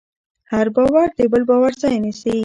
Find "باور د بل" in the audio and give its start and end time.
0.75-1.41